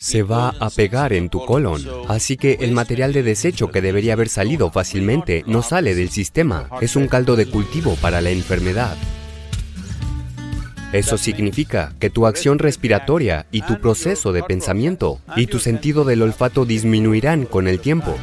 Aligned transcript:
se 0.00 0.22
va 0.22 0.54
a 0.60 0.70
pegar 0.70 1.12
en 1.12 1.28
tu 1.28 1.44
colon. 1.44 1.82
Así 2.08 2.38
que 2.38 2.56
el 2.60 2.72
material 2.72 3.12
de 3.12 3.22
desecho 3.22 3.70
que 3.70 3.82
debería 3.82 4.14
haber 4.14 4.30
salido 4.30 4.70
fácilmente 4.70 5.44
no 5.46 5.62
sale 5.62 5.94
del 5.94 6.08
sistema. 6.08 6.68
Es 6.80 6.96
un 6.96 7.06
caldo 7.06 7.36
de 7.36 7.44
cultivo 7.44 7.96
para 7.96 8.22
la 8.22 8.30
enfermedad. 8.30 8.96
Eso 10.94 11.18
significa 11.18 11.92
que 12.00 12.08
tu 12.08 12.26
acción 12.26 12.58
respiratoria 12.58 13.46
y 13.52 13.60
tu 13.60 13.78
proceso 13.78 14.32
de 14.32 14.42
pensamiento 14.42 15.20
y 15.36 15.46
tu 15.46 15.58
sentido 15.58 16.04
del 16.04 16.22
olfato 16.22 16.64
disminuirán 16.64 17.44
con 17.44 17.68
el 17.68 17.78
tiempo. 17.78 18.16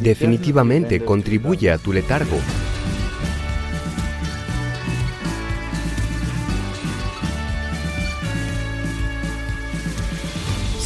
Definitivamente 0.00 1.04
contribuye 1.04 1.72
a 1.72 1.78
tu 1.78 1.92
letargo. 1.92 2.38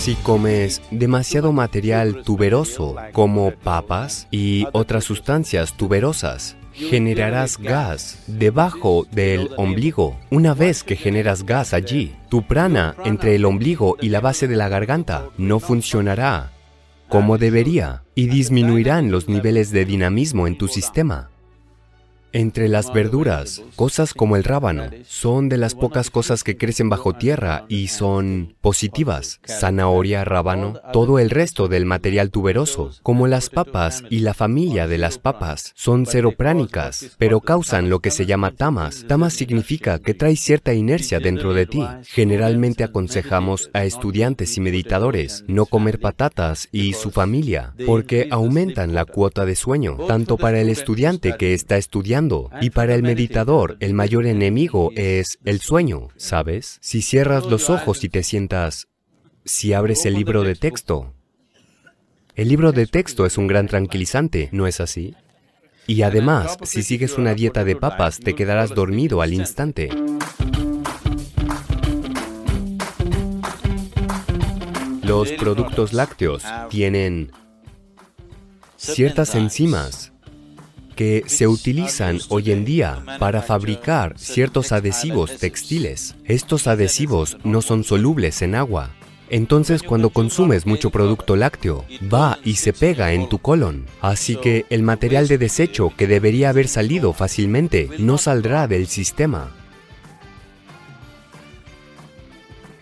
Si 0.00 0.14
comes 0.14 0.80
demasiado 0.90 1.52
material 1.52 2.22
tuberoso, 2.24 2.96
como 3.12 3.50
papas 3.50 4.28
y 4.30 4.66
otras 4.72 5.04
sustancias 5.04 5.76
tuberosas, 5.76 6.56
generarás 6.72 7.58
gas 7.58 8.24
debajo 8.26 9.06
del 9.12 9.50
ombligo. 9.58 10.18
Una 10.30 10.54
vez 10.54 10.84
que 10.84 10.96
generas 10.96 11.44
gas 11.44 11.74
allí, 11.74 12.16
tu 12.30 12.46
prana 12.46 12.96
entre 13.04 13.34
el 13.34 13.44
ombligo 13.44 13.98
y 14.00 14.08
la 14.08 14.22
base 14.22 14.48
de 14.48 14.56
la 14.56 14.70
garganta 14.70 15.28
no 15.36 15.60
funcionará 15.60 16.50
como 17.10 17.36
debería 17.36 18.04
y 18.14 18.28
disminuirán 18.28 19.10
los 19.10 19.28
niveles 19.28 19.70
de 19.70 19.84
dinamismo 19.84 20.46
en 20.46 20.56
tu 20.56 20.66
sistema. 20.66 21.28
Entre 22.32 22.68
las 22.68 22.92
verduras, 22.92 23.60
cosas 23.74 24.14
como 24.14 24.36
el 24.36 24.44
rábano 24.44 24.84
son 25.04 25.48
de 25.48 25.56
las 25.56 25.74
pocas 25.74 26.10
cosas 26.10 26.44
que 26.44 26.56
crecen 26.56 26.88
bajo 26.88 27.12
tierra 27.12 27.64
y 27.68 27.88
son 27.88 28.54
positivas. 28.60 29.40
Zanahoria, 29.44 30.24
rábano, 30.24 30.80
todo 30.92 31.18
el 31.18 31.30
resto 31.30 31.66
del 31.66 31.86
material 31.86 32.30
tuberoso, 32.30 32.92
como 33.02 33.26
las 33.26 33.50
papas 33.50 34.04
y 34.10 34.20
la 34.20 34.32
familia 34.32 34.86
de 34.86 34.98
las 34.98 35.18
papas, 35.18 35.72
son 35.74 36.06
seropránicas, 36.06 37.16
pero 37.18 37.40
causan 37.40 37.90
lo 37.90 37.98
que 37.98 38.12
se 38.12 38.26
llama 38.26 38.52
tamas. 38.52 39.06
Tamas 39.08 39.32
significa 39.32 39.98
que 39.98 40.14
trae 40.14 40.36
cierta 40.36 40.72
inercia 40.72 41.18
dentro 41.18 41.52
de 41.52 41.66
ti. 41.66 41.84
Generalmente 42.04 42.84
aconsejamos 42.84 43.70
a 43.72 43.84
estudiantes 43.84 44.56
y 44.56 44.60
meditadores 44.60 45.42
no 45.48 45.66
comer 45.66 45.98
patatas 45.98 46.68
y 46.70 46.92
su 46.92 47.10
familia, 47.10 47.74
porque 47.86 48.28
aumentan 48.30 48.94
la 48.94 49.04
cuota 49.04 49.44
de 49.44 49.56
sueño, 49.56 49.96
tanto 50.06 50.36
para 50.36 50.60
el 50.60 50.68
estudiante 50.68 51.34
que 51.36 51.54
está 51.54 51.76
estudiando 51.76 52.19
y 52.60 52.70
para 52.70 52.94
el 52.94 53.02
meditador, 53.02 53.76
el 53.80 53.94
mayor 53.94 54.26
enemigo 54.26 54.92
es 54.94 55.38
el 55.44 55.60
sueño, 55.60 56.08
¿sabes? 56.16 56.78
Si 56.82 57.00
cierras 57.00 57.46
los 57.46 57.70
ojos 57.70 58.04
y 58.04 58.10
te 58.10 58.22
sientas, 58.22 58.88
si 59.44 59.72
abres 59.72 60.04
el 60.04 60.14
libro 60.14 60.42
de 60.42 60.54
texto, 60.54 61.14
el 62.34 62.48
libro 62.48 62.72
de 62.72 62.86
texto 62.86 63.24
es 63.24 63.38
un 63.38 63.46
gran 63.46 63.68
tranquilizante, 63.68 64.50
¿no 64.52 64.66
es 64.66 64.80
así? 64.80 65.14
Y 65.86 66.02
además, 66.02 66.58
si 66.62 66.82
sigues 66.82 67.16
una 67.16 67.34
dieta 67.34 67.64
de 67.64 67.76
papas, 67.76 68.20
te 68.20 68.34
quedarás 68.34 68.74
dormido 68.74 69.22
al 69.22 69.32
instante. 69.32 69.88
Los 75.02 75.32
productos 75.32 75.94
lácteos 75.94 76.44
tienen 76.68 77.32
ciertas 78.76 79.34
enzimas 79.34 80.12
que 81.00 81.24
se 81.28 81.46
utilizan 81.46 82.18
hoy 82.28 82.52
en 82.52 82.66
día 82.66 83.02
para 83.18 83.40
fabricar 83.40 84.18
ciertos 84.18 84.70
adhesivos 84.70 85.38
textiles. 85.38 86.14
Estos 86.26 86.66
adhesivos 86.66 87.38
no 87.42 87.62
son 87.62 87.84
solubles 87.84 88.42
en 88.42 88.54
agua. 88.54 88.90
Entonces 89.30 89.82
cuando 89.82 90.10
consumes 90.10 90.66
mucho 90.66 90.90
producto 90.90 91.36
lácteo, 91.36 91.86
va 92.12 92.38
y 92.44 92.56
se 92.56 92.74
pega 92.74 93.14
en 93.14 93.30
tu 93.30 93.38
colon. 93.38 93.86
Así 94.02 94.36
que 94.36 94.66
el 94.68 94.82
material 94.82 95.26
de 95.26 95.38
desecho 95.38 95.90
que 95.96 96.06
debería 96.06 96.50
haber 96.50 96.68
salido 96.68 97.14
fácilmente 97.14 97.88
no 97.98 98.18
saldrá 98.18 98.68
del 98.68 98.86
sistema. 98.86 99.56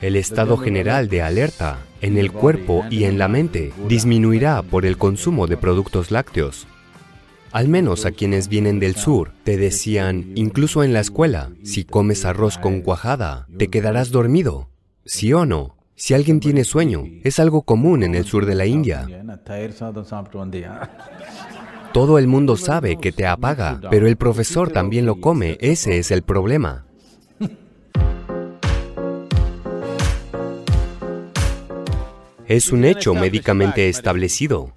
El 0.00 0.16
estado 0.16 0.56
general 0.56 1.08
de 1.08 1.22
alerta 1.22 1.86
en 2.00 2.18
el 2.18 2.32
cuerpo 2.32 2.84
y 2.90 3.04
en 3.04 3.16
la 3.16 3.28
mente 3.28 3.72
disminuirá 3.86 4.62
por 4.62 4.86
el 4.86 4.98
consumo 4.98 5.46
de 5.46 5.56
productos 5.56 6.10
lácteos. 6.10 6.66
Al 7.52 7.68
menos 7.68 8.04
a 8.04 8.10
quienes 8.10 8.48
vienen 8.48 8.78
del 8.78 8.94
sur, 8.94 9.32
te 9.42 9.56
decían, 9.56 10.32
incluso 10.34 10.84
en 10.84 10.92
la 10.92 11.00
escuela, 11.00 11.50
si 11.62 11.84
comes 11.84 12.26
arroz 12.26 12.58
con 12.58 12.82
cuajada, 12.82 13.46
te 13.56 13.68
quedarás 13.68 14.10
dormido. 14.10 14.68
¿Sí 15.06 15.32
o 15.32 15.46
no? 15.46 15.76
Si 15.94 16.12
alguien 16.12 16.40
tiene 16.40 16.64
sueño, 16.64 17.04
es 17.24 17.38
algo 17.38 17.62
común 17.62 18.02
en 18.02 18.14
el 18.14 18.26
sur 18.26 18.44
de 18.44 18.54
la 18.54 18.66
India. 18.66 19.06
Todo 21.94 22.18
el 22.18 22.26
mundo 22.26 22.58
sabe 22.58 22.98
que 22.98 23.12
te 23.12 23.26
apaga, 23.26 23.80
pero 23.90 24.06
el 24.06 24.16
profesor 24.16 24.70
también 24.70 25.06
lo 25.06 25.20
come, 25.20 25.56
ese 25.60 25.98
es 25.98 26.10
el 26.10 26.22
problema. 26.22 26.84
Es 32.46 32.72
un 32.72 32.84
hecho 32.84 33.14
médicamente 33.14 33.88
establecido 33.88 34.72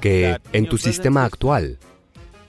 que 0.00 0.38
en 0.52 0.66
tu 0.66 0.78
sistema 0.78 1.24
actual 1.24 1.78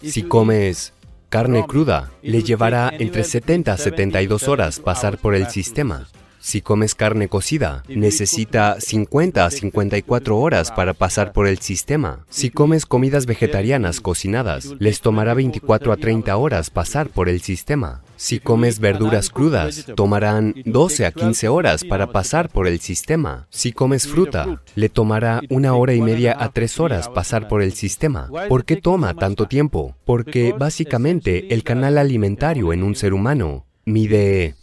si 0.09 0.23
comes 0.23 0.93
carne 1.29 1.65
cruda, 1.67 2.11
le 2.21 2.43
llevará 2.43 2.91
entre 2.97 3.23
70 3.23 3.73
a 3.73 3.77
72 3.77 4.47
horas 4.47 4.79
pasar 4.79 5.17
por 5.17 5.35
el 5.35 5.49
sistema. 5.49 6.07
Si 6.39 6.61
comes 6.61 6.93
carne 6.93 7.27
cocida, 7.27 7.83
necesita 7.89 8.79
50 8.79 9.45
a 9.45 9.49
54 9.49 10.37
horas 10.37 10.71
para 10.71 10.93
pasar 10.93 11.33
por 11.33 11.47
el 11.47 11.57
sistema. 11.57 12.23
Si 12.29 12.51
comes 12.51 12.85
comidas 12.85 13.25
vegetarianas 13.25 13.99
cocinadas, 13.99 14.75
les 14.77 15.01
tomará 15.01 15.33
24 15.33 15.91
a 15.91 15.97
30 15.97 16.37
horas 16.37 16.69
pasar 16.69 17.09
por 17.09 17.29
el 17.29 17.41
sistema. 17.41 18.03
Si 18.17 18.39
comes 18.39 18.79
verduras 18.79 19.29
crudas, 19.29 19.85
tomarán 19.95 20.55
12 20.65 21.05
a 21.05 21.11
15 21.11 21.47
horas 21.49 21.83
para 21.83 22.11
pasar 22.11 22.49
por 22.49 22.67
el 22.67 22.79
sistema. 22.79 23.47
Si 23.49 23.71
comes 23.71 24.07
fruta, 24.07 24.61
le 24.75 24.89
tomará 24.89 25.41
una 25.49 25.75
hora 25.75 25.93
y 25.93 26.01
media 26.01 26.35
a 26.37 26.51
tres 26.51 26.79
horas 26.79 27.09
pasar 27.09 27.47
por 27.47 27.61
el 27.61 27.73
sistema. 27.73 28.29
¿Por 28.47 28.65
qué 28.65 28.77
toma 28.77 29.13
tanto 29.13 29.47
tiempo? 29.47 29.95
Porque 30.05 30.53
básicamente 30.57 31.53
el 31.53 31.63
canal 31.63 31.97
alimentario 31.97 32.73
en 32.73 32.83
un 32.83 32.95
ser 32.95 33.13
humano 33.13 33.65
mide 33.85 34.55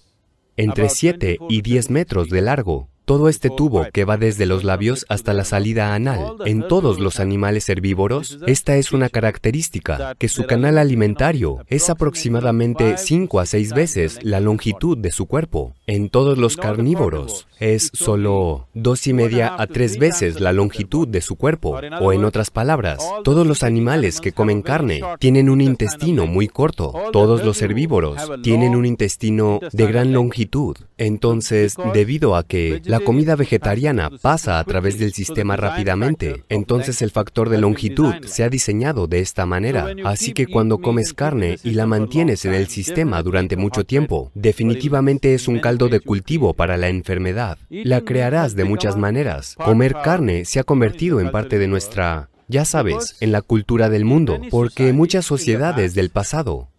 entre 0.57 0.89
7 0.89 1.39
y 1.49 1.63
10 1.63 1.91
metros 1.91 2.29
de 2.29 2.43
largo. 2.43 2.89
Todo 3.05 3.29
este 3.29 3.51
tubo 3.51 3.87
que 3.93 4.05
va 4.05 4.17
desde 4.17 4.47
los 4.47 4.63
labios 4.63 5.05
hasta 5.09 5.33
la 5.33 5.45
salida 5.45 5.95
anal. 5.95 6.37
En 6.45 6.67
todos 6.69 7.01
los 7.01 7.19
animales 7.19 7.69
herbívoros, 7.69 8.39
esta 8.47 8.77
es 8.77 8.93
una 8.93 9.09
característica, 9.09 10.15
que 10.19 10.29
su 10.29 10.47
canal 10.47 10.79
alimentario 10.79 11.65
es 11.67 11.91
aproximadamente 11.91 12.97
5 12.99 13.41
a 13.41 13.47
6 13.47 13.73
veces 13.75 14.19
la 14.23 14.41
longitud 14.41 14.97
de 14.97 15.11
su 15.11 15.27
cuerpo. 15.27 15.75
En 15.93 16.09
todos 16.09 16.39
los 16.39 16.57
carnívoros, 16.57 17.47
es 17.61 17.91
solo 17.93 18.67
dos 18.73 19.07
y 19.07 19.13
media 19.13 19.55
a 19.59 19.67
tres 19.67 19.99
veces 19.99 20.41
la 20.41 20.55
longitud 20.55 21.07
de 21.07 21.21
su 21.21 21.37
cuerpo. 21.37 21.79
O 22.01 22.15
en 22.15 22.25
otras 22.25 22.51
palabras, 22.51 23.07
todos 23.25 23.47
los 23.47 23.63
animales 23.63 24.23
que 24.23 24.33
comen 24.33 24.63
carne 24.63 25.03
tienen 25.19 25.51
un 25.51 25.61
intestino 25.61 26.27
muy 26.27 26.49
corto. 26.49 26.95
Todos 27.13 27.45
los 27.45 27.61
herbívoros 27.61 28.17
tienen 28.43 28.75
un 28.75 28.87
intestino 28.87 29.61
de 29.71 29.87
gran 29.87 30.15
longitud. 30.15 30.79
Entonces, 30.97 31.77
debido 31.93 32.37
a 32.37 32.43
que 32.43 32.81
la 32.87 33.01
comida 33.01 33.37
vegetariana 33.37 34.09
pasa 34.23 34.59
a 34.59 34.65
través 34.65 34.99
del 34.99 35.13
sistema 35.13 35.57
rápidamente, 35.57 36.45
entonces 36.49 37.03
el 37.03 37.11
factor 37.11 37.51
de 37.51 37.59
longitud 37.59 38.15
se 38.25 38.45
ha 38.45 38.49
diseñado 38.49 39.09
de 39.09 39.21
esta 39.21 39.45
manera. 39.45 39.95
Así 40.05 40.33
que 40.33 40.47
cuando 40.47 40.79
comes 40.79 41.13
carne 41.13 41.59
y 41.63 41.73
la 41.73 41.87
mantienes 41.87 42.47
en 42.47 42.55
el 42.55 42.69
sistema 42.69 43.23
durante 43.23 43.57
mucho 43.57 43.85
tiempo, 43.85 44.31
definitivamente 44.35 45.35
es 45.35 45.49
un 45.49 45.61
de 45.89 46.01
cultivo 46.01 46.55
para 46.55 46.77
la 46.77 46.89
enfermedad. 46.89 47.59
La 47.71 48.01
crearás 48.03 48.57
de 48.57 48.65
muchas 48.65 48.97
maneras. 48.97 49.55
Comer 49.57 49.95
carne 50.03 50.45
se 50.45 50.61
ha 50.61 50.65
convertido 50.65 51.21
en 51.21 51.31
parte 51.31 51.59
de 51.59 51.69
nuestra 51.69 52.29
ya 52.49 52.65
sabes, 52.67 53.17
en 53.21 53.33
la 53.33 53.41
cultura 53.41 53.89
del 53.89 54.05
mundo, 54.05 54.39
porque 54.51 54.93
muchas 54.93 55.25
sociedades 55.25 55.95
del 55.95 56.11
pasado 56.11 56.72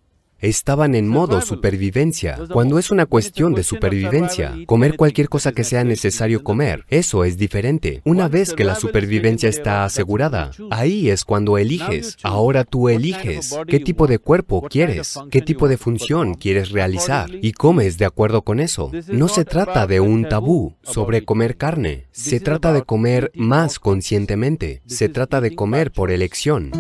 estaban 0.43 0.93
en 0.93 1.07
modo 1.07 1.41
supervivencia. 1.41 2.37
Cuando 2.51 2.77
es 2.77 2.91
una 2.91 3.05
cuestión 3.05 3.53
de 3.53 3.63
supervivencia, 3.63 4.53
comer 4.65 4.97
cualquier 4.97 5.29
cosa 5.29 5.53
que 5.53 5.63
sea 5.63 5.85
necesario 5.85 6.43
comer, 6.43 6.85
eso 6.89 7.23
es 7.23 7.37
diferente. 7.37 8.01
Una 8.03 8.27
vez 8.27 8.53
que 8.53 8.65
la 8.65 8.75
supervivencia 8.75 9.47
está 9.47 9.85
asegurada, 9.85 10.51
ahí 10.69 11.09
es 11.09 11.23
cuando 11.23 11.57
eliges. 11.57 12.17
Ahora 12.23 12.65
tú 12.65 12.89
eliges 12.89 13.57
qué 13.67 13.79
tipo 13.79 14.05
de 14.05 14.19
cuerpo 14.19 14.61
quieres, 14.69 15.17
qué 15.31 15.41
tipo 15.41 15.69
de 15.69 15.77
función 15.77 16.33
quieres 16.33 16.71
realizar 16.71 17.29
y 17.33 17.53
comes 17.53 17.97
de 17.97 18.05
acuerdo 18.05 18.41
con 18.41 18.59
eso. 18.59 18.91
No 19.07 19.29
se 19.29 19.45
trata 19.45 19.87
de 19.87 20.01
un 20.01 20.27
tabú 20.27 20.75
sobre 20.83 21.23
comer 21.23 21.55
carne, 21.55 22.07
se 22.11 22.41
trata 22.41 22.73
de 22.73 22.83
comer 22.83 23.31
más 23.33 23.79
conscientemente, 23.79 24.81
se 24.87 25.07
trata 25.07 25.39
de 25.39 25.55
comer 25.55 25.91
por 25.91 26.11
elección. 26.11 26.71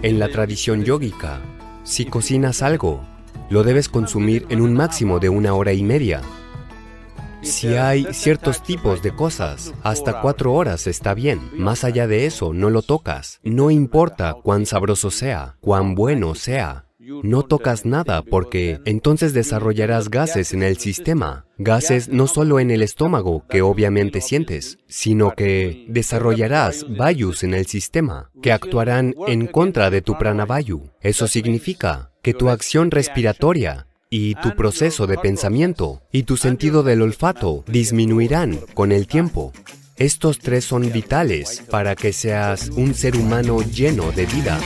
En 0.00 0.20
la 0.20 0.28
tradición 0.28 0.84
yógica, 0.84 1.40
si 1.82 2.04
cocinas 2.04 2.62
algo, 2.62 3.02
lo 3.50 3.64
debes 3.64 3.88
consumir 3.88 4.46
en 4.48 4.60
un 4.60 4.72
máximo 4.72 5.18
de 5.18 5.28
una 5.28 5.54
hora 5.54 5.72
y 5.72 5.82
media. 5.82 6.22
Si 7.42 7.74
hay 7.74 8.06
ciertos 8.12 8.62
tipos 8.62 9.02
de 9.02 9.12
cosas, 9.12 9.74
hasta 9.82 10.20
cuatro 10.20 10.52
horas 10.52 10.86
está 10.86 11.14
bien. 11.14 11.40
Más 11.52 11.82
allá 11.82 12.06
de 12.06 12.26
eso, 12.26 12.52
no 12.52 12.70
lo 12.70 12.82
tocas. 12.82 13.40
No 13.42 13.72
importa 13.72 14.34
cuán 14.34 14.66
sabroso 14.66 15.10
sea, 15.10 15.56
cuán 15.60 15.96
bueno 15.96 16.36
sea. 16.36 16.87
No 17.22 17.42
tocas 17.42 17.86
nada 17.86 18.22
porque 18.22 18.80
entonces 18.84 19.32
desarrollarás 19.32 20.10
gases 20.10 20.52
en 20.52 20.62
el 20.62 20.76
sistema. 20.76 21.46
Gases 21.56 22.08
no 22.08 22.26
solo 22.26 22.60
en 22.60 22.70
el 22.70 22.82
estómago, 22.82 23.44
que 23.48 23.62
obviamente 23.62 24.20
sientes, 24.20 24.78
sino 24.88 25.34
que 25.34 25.86
desarrollarás 25.88 26.86
vayus 26.88 27.42
en 27.44 27.54
el 27.54 27.66
sistema, 27.66 28.30
que 28.42 28.52
actuarán 28.52 29.14
en 29.26 29.46
contra 29.46 29.90
de 29.90 30.02
tu 30.02 30.18
pranavayu. 30.18 30.90
Eso 31.00 31.26
significa 31.26 32.12
que 32.22 32.34
tu 32.34 32.48
acción 32.48 32.90
respiratoria 32.90 33.86
y 34.10 34.34
tu 34.36 34.54
proceso 34.56 35.06
de 35.06 35.18
pensamiento 35.18 36.02
y 36.12 36.22
tu 36.24 36.36
sentido 36.36 36.82
del 36.82 37.02
olfato 37.02 37.64
disminuirán 37.66 38.60
con 38.74 38.92
el 38.92 39.06
tiempo. 39.06 39.52
Estos 39.96 40.38
tres 40.38 40.64
son 40.64 40.92
vitales 40.92 41.62
para 41.70 41.96
que 41.96 42.12
seas 42.12 42.70
un 42.76 42.94
ser 42.94 43.16
humano 43.16 43.62
lleno 43.62 44.12
de 44.12 44.26
vida. 44.26 44.60